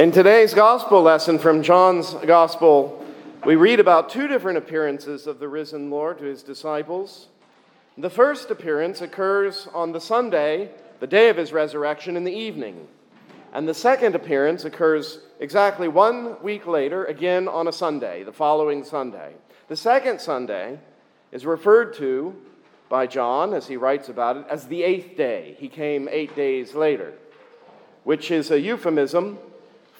[0.00, 3.04] In today's gospel lesson from John's gospel,
[3.44, 7.28] we read about two different appearances of the risen Lord to his disciples.
[7.98, 12.88] The first appearance occurs on the Sunday, the day of his resurrection, in the evening.
[13.52, 18.84] And the second appearance occurs exactly one week later, again on a Sunday, the following
[18.84, 19.34] Sunday.
[19.68, 20.78] The second Sunday
[21.30, 22.34] is referred to
[22.88, 25.56] by John, as he writes about it, as the eighth day.
[25.58, 27.12] He came eight days later,
[28.04, 29.38] which is a euphemism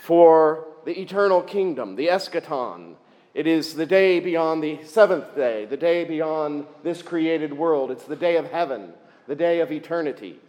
[0.00, 2.94] for the eternal kingdom, the eschaton.
[3.34, 7.90] It is the day beyond the seventh day, the day beyond this created world.
[7.90, 8.94] It's the day of heaven,
[9.28, 10.40] the day of eternity.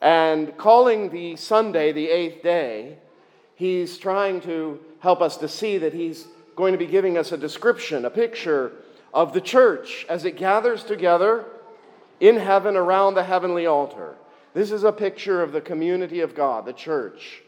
[0.00, 2.96] And calling the Sunday the eighth day,
[3.54, 7.36] he's trying to help us to see that he's going to be giving us a
[7.36, 8.72] description, a picture
[9.12, 11.44] of the church as it gathers together
[12.20, 14.14] in heaven around the heavenly altar.
[14.54, 17.42] This is a picture of the community of God, the church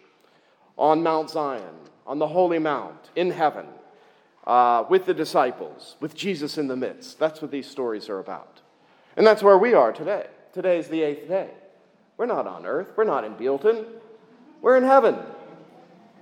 [0.77, 1.75] on Mount Zion,
[2.07, 3.67] on the Holy Mount, in heaven,
[4.47, 7.19] uh, with the disciples, with Jesus in the midst.
[7.19, 8.61] That's what these stories are about.
[9.17, 10.27] And that's where we are today.
[10.53, 11.51] Today is the eighth day.
[12.17, 13.85] We're not on earth, we're not in Bealeton,
[14.61, 15.17] we're in heaven.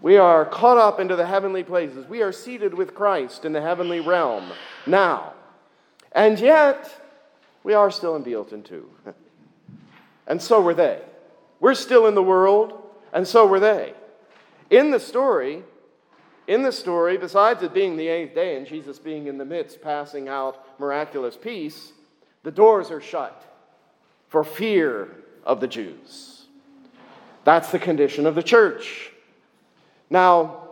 [0.00, 2.08] We are caught up into the heavenly places.
[2.08, 4.50] We are seated with Christ in the heavenly realm
[4.84, 5.34] now.
[6.11, 6.92] And yet,
[7.62, 8.91] we are still in Bealeton too.
[10.27, 11.00] and so were they.
[11.61, 13.95] We're still in the world, and so were they.
[14.73, 15.62] In the story,
[16.47, 19.83] in the story, besides it being the eighth day and Jesus being in the midst,
[19.83, 21.92] passing out miraculous peace,
[22.42, 23.45] the doors are shut
[24.29, 25.11] for fear
[25.45, 26.46] of the Jews.
[27.45, 29.11] That's the condition of the church.
[30.08, 30.70] Now,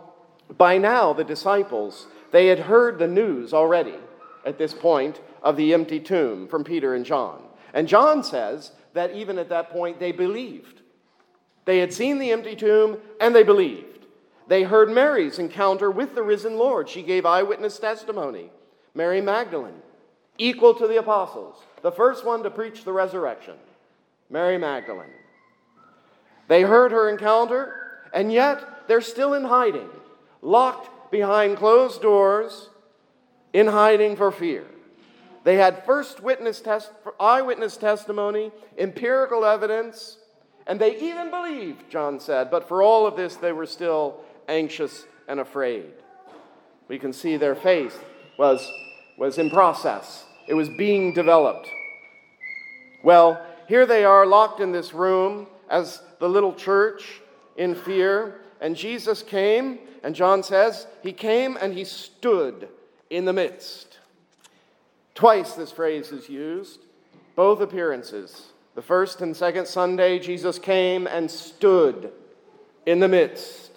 [0.57, 3.99] by now, the disciples, they had heard the news already
[4.47, 7.43] at this point of the empty tomb from Peter and John.
[7.75, 10.81] And John says that even at that point, they believed.
[11.65, 13.90] They had seen the empty tomb and they believed.
[14.51, 16.89] They heard Mary's encounter with the risen Lord.
[16.89, 18.51] She gave eyewitness testimony.
[18.93, 19.81] Mary Magdalene,
[20.37, 23.53] equal to the apostles, the first one to preach the resurrection.
[24.29, 25.13] Mary Magdalene.
[26.49, 29.87] They heard her encounter, and yet they're still in hiding,
[30.41, 32.71] locked behind closed doors,
[33.53, 34.65] in hiding for fear.
[35.45, 36.91] They had first witness test,
[37.21, 40.17] eyewitness testimony, empirical evidence,
[40.67, 45.05] and they even believed, John said, but for all of this, they were still anxious
[45.27, 45.85] and afraid.
[46.87, 48.03] We can see their faith
[48.37, 48.69] was,
[49.17, 51.69] was in process, it was being developed.
[53.03, 57.21] Well, here they are locked in this room as the little church
[57.55, 62.67] in fear, and Jesus came, and John says, He came and He stood
[63.09, 63.99] in the midst.
[65.15, 66.81] Twice this phrase is used,
[67.35, 68.51] both appearances.
[68.75, 72.11] The first and second Sunday, Jesus came and stood
[72.85, 73.70] in the midst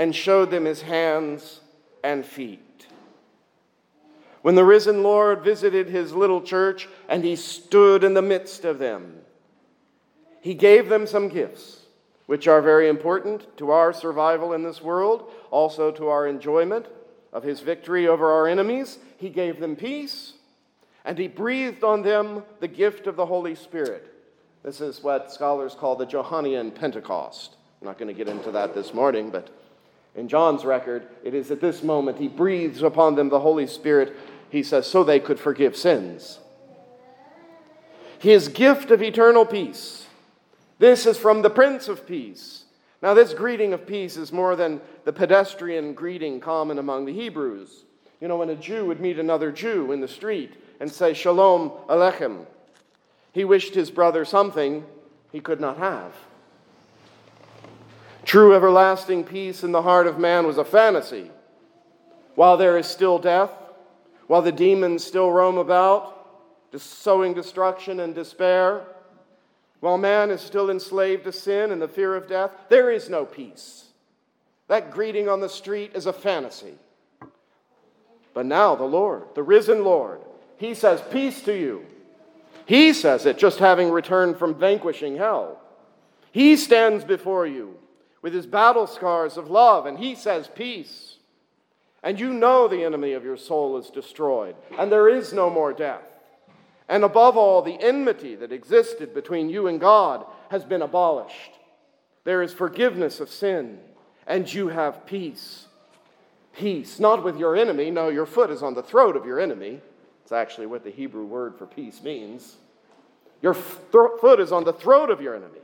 [0.00, 1.60] and showed them his hands
[2.02, 2.86] and feet.
[4.40, 8.78] When the risen Lord visited his little church and he stood in the midst of
[8.78, 9.18] them,
[10.40, 11.80] he gave them some gifts,
[12.24, 16.86] which are very important to our survival in this world, also to our enjoyment
[17.30, 18.98] of his victory over our enemies.
[19.18, 20.32] He gave them peace,
[21.04, 24.10] and he breathed on them the gift of the Holy Spirit.
[24.62, 27.56] This is what scholars call the Johannine Pentecost.
[27.82, 29.50] I'm not going to get into that this morning, but
[30.14, 34.16] in John's record, it is at this moment he breathes upon them the Holy Spirit,
[34.50, 36.38] he says, so they could forgive sins.
[38.18, 40.06] His gift of eternal peace.
[40.78, 42.64] This is from the Prince of Peace.
[43.02, 47.84] Now, this greeting of peace is more than the pedestrian greeting common among the Hebrews.
[48.20, 51.70] You know, when a Jew would meet another Jew in the street and say, Shalom
[51.88, 52.44] Alechem,
[53.32, 54.84] he wished his brother something
[55.32, 56.12] he could not have.
[58.24, 61.30] True everlasting peace in the heart of man was a fantasy.
[62.34, 63.50] While there is still death,
[64.26, 66.16] while the demons still roam about,
[66.76, 68.84] sowing destruction and despair,
[69.80, 73.24] while man is still enslaved to sin and the fear of death, there is no
[73.24, 73.86] peace.
[74.68, 76.74] That greeting on the street is a fantasy.
[78.34, 80.20] But now the Lord, the risen Lord,
[80.58, 81.86] he says, Peace to you.
[82.66, 85.60] He says it just having returned from vanquishing hell.
[86.30, 87.76] He stands before you
[88.22, 91.16] with his battle scars of love, and he says peace.
[92.02, 95.72] And you know the enemy of your soul is destroyed, and there is no more
[95.72, 96.02] death.
[96.88, 101.52] And above all, the enmity that existed between you and God has been abolished.
[102.24, 103.78] There is forgiveness of sin,
[104.26, 105.66] and you have peace.
[106.52, 107.90] Peace, not with your enemy.
[107.90, 109.80] No, your foot is on the throat of your enemy.
[110.22, 112.56] It's actually what the Hebrew word for peace means.
[113.40, 115.60] Your foot is on the throat of your enemy.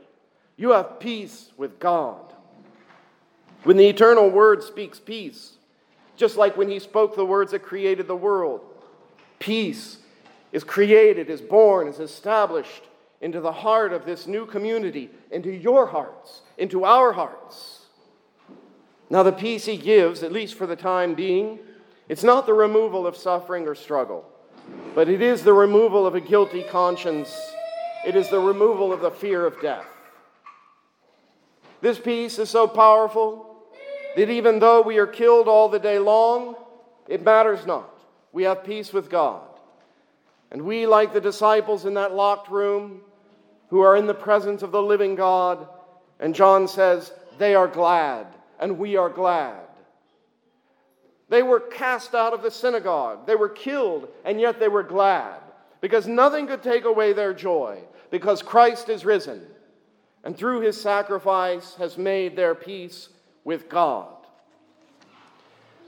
[0.55, 2.33] You have peace with God.
[3.63, 5.53] When the eternal word speaks peace,
[6.15, 8.61] just like when he spoke the words that created the world,
[9.39, 9.97] peace
[10.51, 12.83] is created, is born, is established
[13.21, 17.85] into the heart of this new community, into your hearts, into our hearts.
[19.09, 21.59] Now, the peace he gives, at least for the time being,
[22.09, 24.25] it's not the removal of suffering or struggle,
[24.95, 27.53] but it is the removal of a guilty conscience.
[28.05, 29.85] It is the removal of the fear of death.
[31.81, 33.55] This peace is so powerful
[34.15, 36.55] that even though we are killed all the day long,
[37.07, 37.89] it matters not.
[38.31, 39.41] We have peace with God.
[40.51, 43.01] And we, like the disciples in that locked room,
[43.69, 45.67] who are in the presence of the living God,
[46.19, 48.27] and John says, they are glad,
[48.59, 49.59] and we are glad.
[51.29, 55.39] They were cast out of the synagogue, they were killed, and yet they were glad,
[55.81, 57.79] because nothing could take away their joy,
[58.09, 59.45] because Christ is risen,
[60.23, 63.09] and through his sacrifice has made their peace
[63.43, 64.07] with God.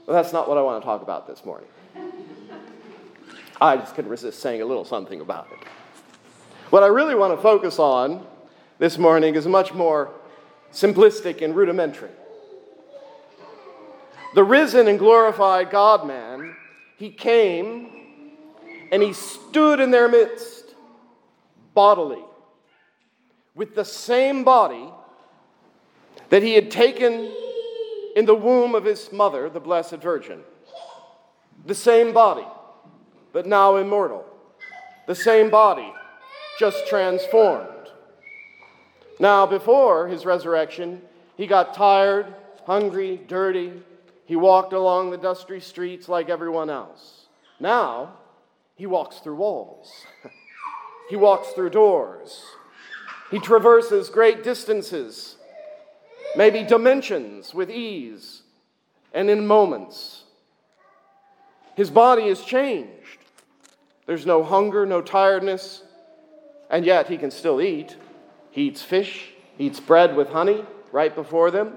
[0.06, 1.68] Well, that's not what I want to talk about this morning.
[3.60, 5.58] I just couldn't resist saying a little something about it.
[6.70, 8.26] What I really want to focus on
[8.78, 10.10] this morning is much more
[10.72, 12.10] simplistic and rudimentary.
[14.34, 16.56] The risen and glorified God man,
[16.96, 18.36] he came
[18.90, 20.74] and he stood in their midst
[21.74, 22.22] bodily
[23.60, 24.88] with the same body
[26.30, 27.30] that he had taken
[28.16, 30.40] in the womb of his mother, the Blessed Virgin.
[31.66, 32.46] The same body
[33.34, 34.24] but now immortal.
[35.06, 35.92] The same body,
[36.58, 37.90] just transformed.
[39.18, 41.02] Now, before his resurrection,
[41.36, 42.34] he got tired,
[42.64, 43.74] hungry, dirty.
[44.24, 47.26] He walked along the dusty streets like everyone else.
[47.60, 48.14] Now,
[48.74, 49.92] he walks through walls.
[51.10, 52.42] he walks through doors.
[53.30, 55.36] He traverses great distances,
[56.36, 58.42] maybe dimensions, with ease
[59.12, 60.24] and in moments.
[61.76, 63.18] His body is changed.
[64.06, 65.84] There's no hunger, no tiredness,
[66.68, 67.96] and yet he can still eat.
[68.50, 71.74] He eats fish, he eats bread with honey right before them.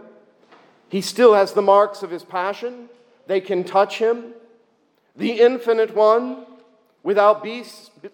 [0.90, 2.90] He still has the marks of his passion.
[3.28, 4.34] They can touch him.
[5.16, 6.46] The infinite one,
[7.04, 7.64] without be,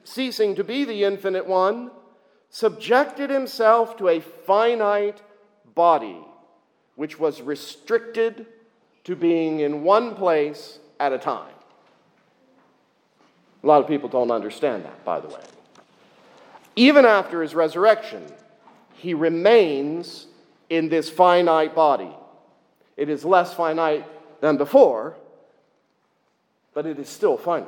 [0.03, 1.91] ceasing to be the infinite one,
[2.49, 5.21] subjected himself to a finite
[5.75, 6.17] body,
[6.95, 8.45] which was restricted
[9.03, 11.53] to being in one place at a time.
[13.63, 15.41] A lot of people don't understand that, by the way.
[16.75, 18.23] Even after his resurrection,
[18.93, 20.27] he remains
[20.69, 22.11] in this finite body.
[22.95, 24.05] It is less finite
[24.41, 25.15] than before,
[26.73, 27.67] but it is still finite.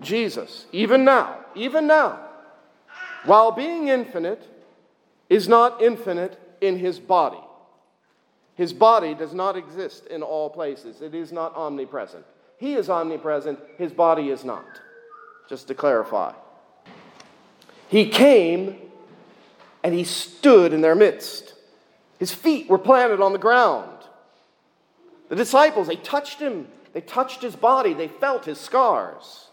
[0.00, 2.25] Jesus, even now, even now,
[3.26, 4.42] while being infinite,
[5.28, 7.40] is not infinite in his body.
[8.54, 12.24] His body does not exist in all places, it is not omnipresent.
[12.58, 14.80] He is omnipresent, his body is not.
[15.48, 16.32] Just to clarify.
[17.88, 18.78] He came
[19.84, 21.54] and he stood in their midst.
[22.18, 23.92] His feet were planted on the ground.
[25.28, 29.48] The disciples, they touched him, they touched his body, they felt his scars.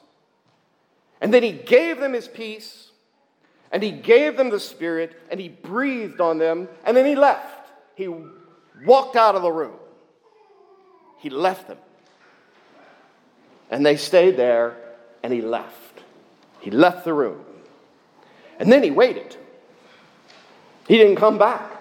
[1.19, 2.91] And then he gave them his peace,
[3.73, 7.71] and he gave them the Spirit, and he breathed on them, and then he left.
[7.95, 8.07] He
[8.85, 9.73] walked out of the room.
[11.17, 11.79] He left them.
[13.71, 14.77] And they stayed there,
[15.23, 16.03] and he left.
[16.59, 17.43] He left the room.
[18.59, 19.35] And then he waited.
[20.87, 21.71] He didn't come back.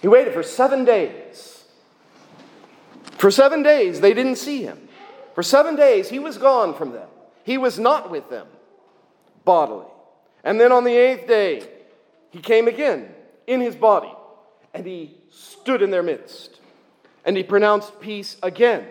[0.00, 1.64] He waited for seven days.
[3.16, 4.88] For seven days, they didn't see him.
[5.34, 7.08] For seven days, he was gone from them.
[7.42, 8.46] He was not with them
[9.44, 9.86] bodily.
[10.44, 11.68] And then on the eighth day,
[12.30, 13.08] he came again
[13.46, 14.12] in his body,
[14.74, 16.60] and he stood in their midst.
[17.24, 18.86] And he pronounced peace again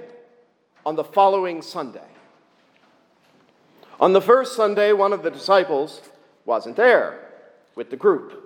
[0.85, 2.07] on the following Sunday.
[3.99, 6.01] On the first Sunday, one of the disciples
[6.45, 7.31] wasn't there
[7.75, 8.43] with the group.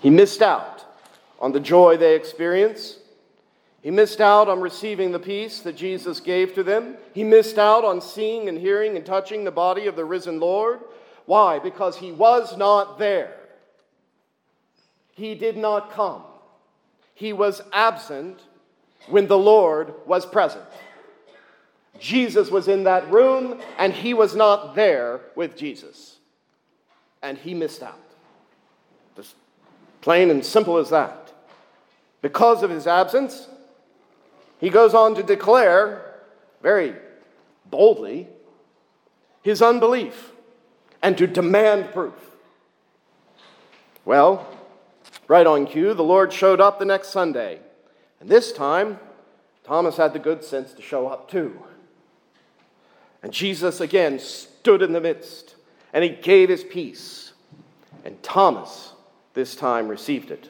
[0.00, 0.84] He missed out
[1.40, 2.98] on the joy they experienced.
[3.82, 6.96] He missed out on receiving the peace that Jesus gave to them.
[7.12, 10.80] He missed out on seeing and hearing and touching the body of the risen Lord.
[11.26, 11.58] Why?
[11.58, 13.34] Because he was not there.
[15.12, 16.22] He did not come.
[17.14, 18.40] He was absent
[19.08, 20.64] when the Lord was present.
[22.00, 26.16] Jesus was in that room and he was not there with Jesus.
[27.22, 27.98] And he missed out.
[29.16, 29.36] Just
[30.00, 31.32] plain and simple as that.
[32.20, 33.48] Because of his absence,
[34.58, 36.14] he goes on to declare
[36.62, 36.94] very
[37.70, 38.28] boldly
[39.42, 40.33] his unbelief
[41.04, 42.14] and to demand proof.
[44.06, 44.48] Well,
[45.28, 47.60] right on cue, the Lord showed up the next Sunday.
[48.20, 48.98] And this time,
[49.64, 51.62] Thomas had the good sense to show up too.
[53.22, 55.56] And Jesus again stood in the midst
[55.92, 57.34] and he gave his peace.
[58.02, 58.94] And Thomas
[59.34, 60.48] this time received it.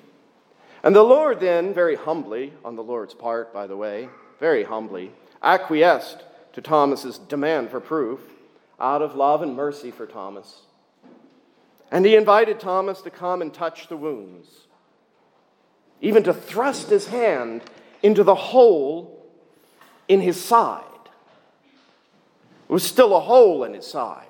[0.85, 4.09] And the Lord then, very humbly, on the Lord's part, by the way,
[4.39, 5.11] very humbly,
[5.43, 8.21] acquiesced to Thomas's demand for proof
[8.81, 10.63] out of love and mercy for Thomas.
[11.91, 14.49] And he invited Thomas to come and touch the wounds,
[16.01, 17.63] even to thrust his hand
[18.03, 19.25] into the hole
[20.09, 20.83] in his side.
[22.69, 24.27] It was still a hole in his side.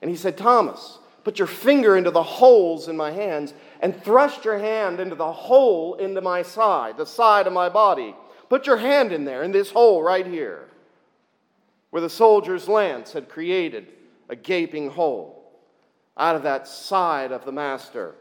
[0.00, 4.44] And he said, Thomas, put your finger into the holes in my hands and thrust
[4.44, 8.14] your hand into the hole into my side, the side of my body.
[8.48, 10.69] Put your hand in there, in this hole right here,
[11.90, 13.88] where the soldier's lance had created
[14.28, 15.36] a gaping hole.
[16.16, 18.14] Out of that side of the Master,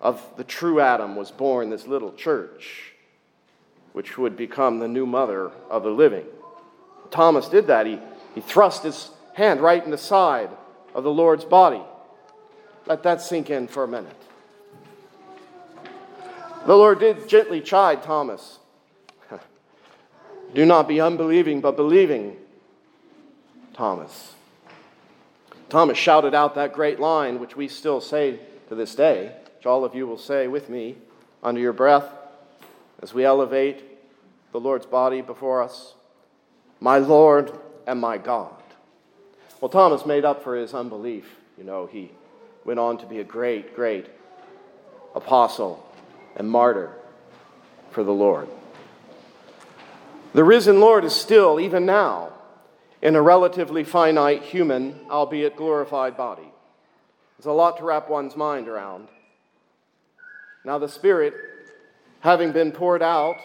[0.00, 2.92] of the true Adam, was born this little church,
[3.92, 6.26] which would become the new mother of the living.
[7.10, 7.86] Thomas did that.
[7.86, 7.98] He,
[8.34, 10.50] he thrust his hand right in the side
[10.94, 11.82] of the Lord's body.
[12.86, 14.16] Let that sink in for a minute.
[16.66, 18.58] The Lord did gently chide Thomas.
[20.54, 22.36] Do not be unbelieving, but believing,
[23.74, 24.34] Thomas.
[25.68, 28.38] Thomas shouted out that great line, which we still say
[28.68, 30.96] to this day, which all of you will say with me
[31.42, 32.08] under your breath
[33.02, 33.82] as we elevate
[34.52, 35.94] the Lord's body before us
[36.80, 37.50] my Lord
[37.86, 38.54] and my God.
[39.60, 41.24] Well, Thomas made up for his unbelief.
[41.56, 42.10] You know, he
[42.64, 44.06] went on to be a great, great
[45.14, 45.82] apostle
[46.36, 46.92] and martyr
[47.90, 48.48] for the Lord.
[50.34, 52.33] The risen Lord is still, even now,
[53.04, 56.50] in a relatively finite human, albeit glorified body.
[57.36, 59.08] There's a lot to wrap one's mind around.
[60.64, 61.34] Now, the Spirit,
[62.20, 63.36] having been poured out,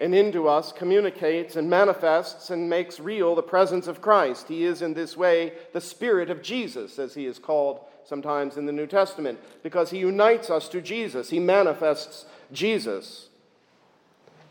[0.00, 4.48] and into us communicates and manifests and makes real the presence of Christ.
[4.48, 8.64] He is, in this way, the Spirit of Jesus, as he is called sometimes in
[8.64, 11.28] the New Testament, because he unites us to Jesus.
[11.28, 13.28] He manifests Jesus.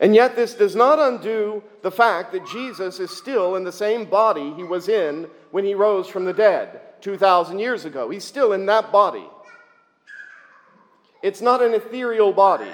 [0.00, 4.04] And yet, this does not undo the fact that Jesus is still in the same
[4.04, 8.10] body he was in when he rose from the dead 2,000 years ago.
[8.10, 9.26] He's still in that body.
[11.22, 12.70] It's not an ethereal body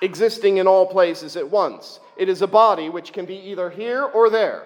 [0.00, 2.00] existing in all places at once.
[2.16, 4.62] It is a body which can be either here or there,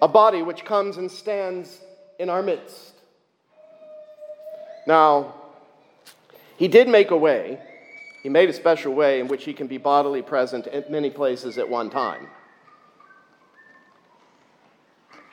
[0.00, 1.80] a body which comes and stands
[2.18, 2.94] in our midst.
[4.86, 5.34] Now,
[6.56, 7.60] he did make a way.
[8.26, 11.58] He made a special way in which he can be bodily present at many places
[11.58, 12.26] at one time.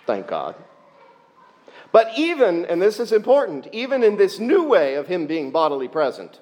[0.06, 0.54] Thank God.
[1.92, 5.88] But even, and this is important, even in this new way of him being bodily
[5.88, 6.40] present,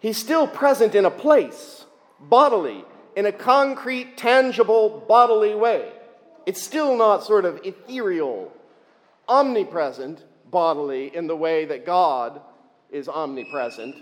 [0.00, 1.86] He's still present in a place,
[2.20, 2.84] bodily,
[3.16, 5.90] in a concrete, tangible, bodily way.
[6.44, 8.52] It's still not sort of ethereal,
[9.26, 12.42] omnipresent bodily in the way that God
[12.90, 13.96] is omnipresent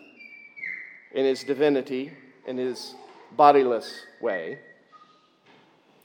[1.17, 2.13] in his divinity,
[2.47, 2.95] in his
[3.37, 4.59] bodiless way.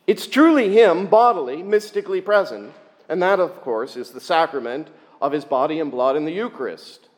[0.07, 2.73] It's truly him bodily, mystically present,
[3.09, 4.87] and that, of course, is the sacrament
[5.21, 7.09] of his body and blood in the Eucharist.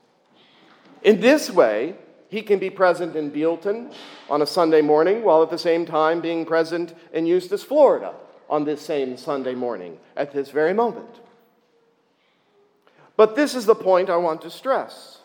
[1.04, 1.96] In this way,
[2.30, 3.94] he can be present in Bealeton
[4.28, 8.16] on a Sunday morning while at the same time being present in Eustis, Florida
[8.50, 11.20] on this same Sunday morning at this very moment.
[13.16, 15.20] But this is the point I want to stress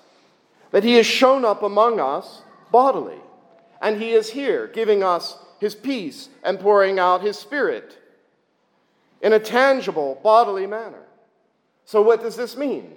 [0.70, 3.18] that he has shown up among us bodily,
[3.80, 7.98] and he is here giving us his peace and pouring out his spirit
[9.20, 11.02] in a tangible, bodily manner.
[11.84, 12.92] So, what does this mean?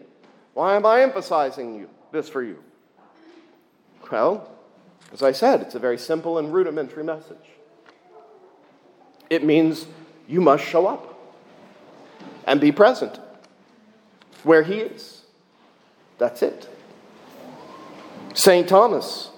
[0.54, 2.62] Why am I emphasizing you, this for you?
[4.12, 4.52] Well,
[5.14, 7.38] as I said, it's a very simple and rudimentary message.
[9.30, 9.88] It means
[10.28, 11.18] you must show up
[12.46, 13.20] and be present
[14.44, 15.24] where He is.
[16.18, 16.68] That's it.
[18.34, 18.68] St.
[18.68, 19.31] Thomas,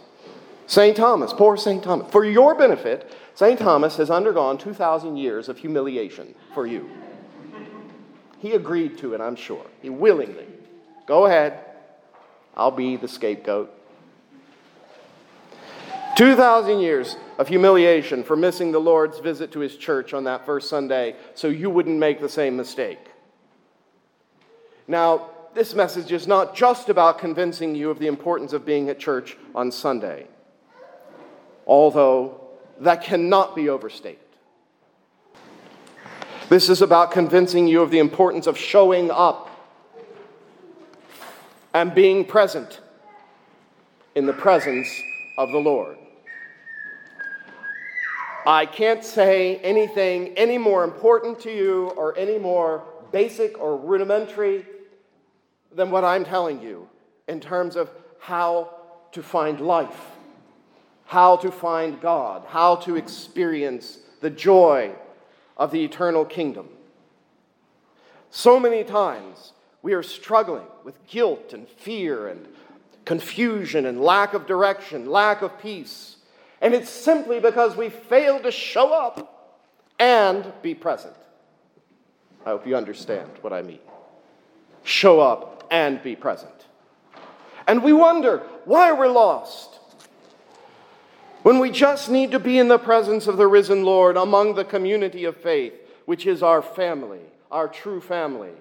[0.66, 0.96] St.
[0.96, 1.84] Thomas, poor St.
[1.84, 3.60] Thomas, for your benefit, St.
[3.60, 6.90] Thomas has undergone 2,000 years of humiliation for you.
[8.40, 9.66] He agreed to it, I'm sure.
[9.82, 10.48] He willingly.
[11.06, 11.60] Go ahead.
[12.56, 13.72] I'll be the scapegoat.
[16.16, 20.70] 2,000 years of humiliation for missing the Lord's visit to his church on that first
[20.70, 23.00] Sunday so you wouldn't make the same mistake.
[24.88, 29.00] Now, this message is not just about convincing you of the importance of being at
[29.00, 30.28] church on Sunday,
[31.66, 32.42] although
[32.80, 34.20] that cannot be overstated.
[36.50, 39.50] This is about convincing you of the importance of showing up
[41.74, 42.82] and being present
[44.16, 44.88] in the presence
[45.38, 45.98] of the Lord.
[48.46, 54.66] I can't say anything any more important to you or any more basic or rudimentary
[55.72, 56.90] than what I'm telling you
[57.28, 57.90] in terms of
[58.20, 58.76] how
[59.14, 60.12] to find life,
[61.14, 64.92] how to find God, how to experience the joy
[65.56, 66.68] of the eternal kingdom.
[68.32, 69.54] So many times
[69.84, 72.48] we are struggling with guilt and fear and
[73.06, 76.16] confusion and lack of direction, lack of peace.
[76.62, 79.62] And it's simply because we fail to show up
[80.00, 81.14] and be present.
[82.44, 83.86] I hope you understand what I mean.
[84.84, 86.66] Show up and be present.
[87.68, 89.73] And we wonder why we're lost
[91.44, 94.66] when we just need to be in the presence of the risen Lord among the
[94.66, 95.74] community of faith,
[96.06, 97.22] which is our family,
[97.52, 98.54] our true family.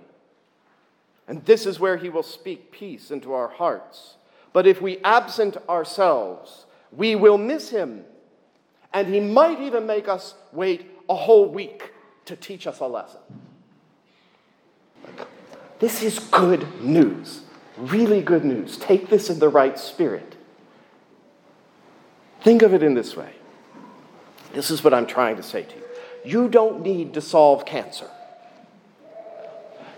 [1.29, 4.17] And this is where He will speak peace into our hearts.
[4.53, 8.05] But if we absent ourselves, we will miss Him.
[8.93, 11.93] And He might even make us wait a whole week
[12.27, 13.21] to teach us a lesson.
[15.79, 17.43] This is good news,
[17.77, 18.77] really good news.
[18.77, 20.32] Take this in the right spirit.
[22.43, 23.33] Think of it in this way.
[24.53, 25.83] This is what I'm trying to say to you.
[26.25, 28.09] You don't need to solve cancer.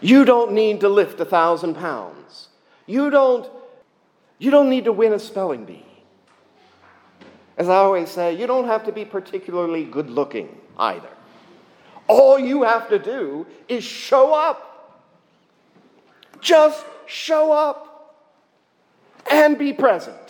[0.00, 2.48] You don't need to lift a thousand pounds.
[2.86, 3.50] You don't,
[4.38, 5.86] you don't need to win a spelling bee.
[7.56, 11.08] As I always say, you don't have to be particularly good looking either.
[12.06, 15.02] All you have to do is show up.
[16.40, 18.20] Just show up
[19.30, 20.23] and be present.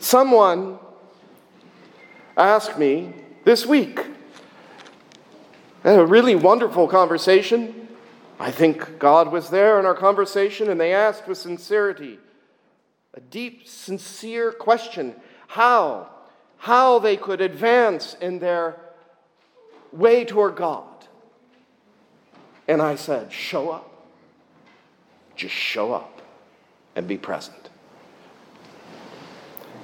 [0.00, 0.78] Someone
[2.36, 3.12] asked me
[3.44, 4.00] this week.
[5.84, 7.88] I had a really wonderful conversation.
[8.38, 12.18] I think God was there in our conversation, and they asked with sincerity
[13.12, 15.14] a deep, sincere question
[15.48, 16.08] how?
[16.56, 18.80] How they could advance in their
[19.92, 20.84] way toward God.
[22.68, 23.86] And I said, Show up.
[25.36, 26.22] Just show up
[26.94, 27.59] and be present.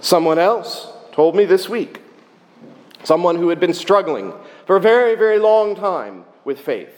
[0.06, 2.00] Someone else told me this week,
[3.02, 4.32] someone who had been struggling
[4.64, 6.94] for a very, very long time with faith.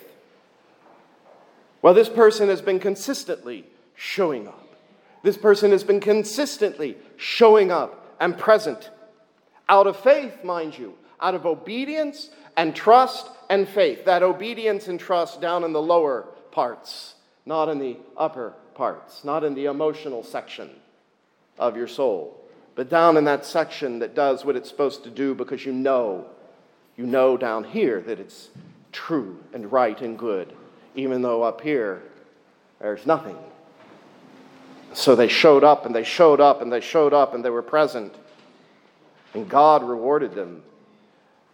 [1.81, 4.75] Well, this person has been consistently showing up.
[5.23, 8.91] This person has been consistently showing up and present
[9.71, 14.05] out of faith, mind you, out of obedience and trust and faith.
[14.05, 17.15] That obedience and trust down in the lower parts,
[17.47, 20.69] not in the upper parts, not in the emotional section
[21.59, 22.39] of your soul
[22.79, 26.25] but down in that section that does what it's supposed to do because you know,
[26.97, 28.51] you know down here that it's
[28.93, 30.53] true and right and good,
[30.95, 32.05] even though up here
[32.79, 33.37] there's nothing.
[34.93, 37.63] So they showed up and they showed up and they showed up and they were
[37.63, 38.15] present.
[39.35, 40.63] And God rewarded them.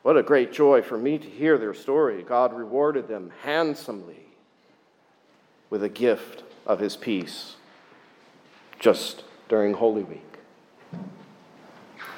[0.03, 2.23] What a great joy for me to hear their story.
[2.23, 4.27] God rewarded them handsomely
[5.71, 7.57] with a gift of his peace
[8.79, 10.34] just during Holy Week.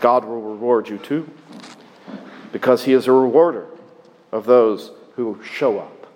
[0.00, 1.30] God will reward you too,
[2.52, 3.66] because He is a rewarder
[4.32, 6.06] of those who show up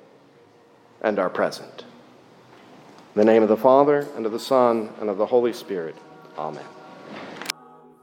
[1.00, 1.84] and are present.
[3.14, 5.96] In the name of the Father, and of the Son, and of the Holy Spirit.
[6.38, 6.64] Amen.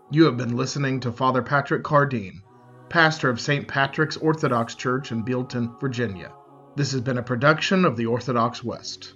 [0.10, 2.42] You have been listening to Father Patrick Cardine,
[2.90, 3.68] pastor of St.
[3.68, 6.32] Patrick's Orthodox Church in Bealeton, Virginia.
[6.76, 9.14] This has been a production of the Orthodox West.